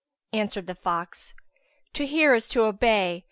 [0.33, 1.35] Answered the fox,
[1.93, 3.19] "To hear is to obey!